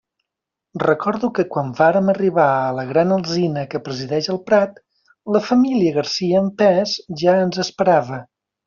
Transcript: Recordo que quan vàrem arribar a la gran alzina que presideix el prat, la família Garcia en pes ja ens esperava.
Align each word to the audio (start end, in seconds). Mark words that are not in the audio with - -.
Recordo 0.83 1.27
que 1.39 1.43
quan 1.55 1.69
vàrem 1.79 2.09
arribar 2.13 2.47
a 2.63 2.73
la 2.79 2.85
gran 2.93 3.15
alzina 3.19 3.67
que 3.75 3.83
presideix 3.89 4.33
el 4.37 4.43
prat, 4.49 4.83
la 5.37 5.45
família 5.53 5.95
Garcia 6.01 6.45
en 6.45 6.53
pes 6.65 7.01
ja 7.25 7.41
ens 7.47 7.65
esperava. 7.71 8.25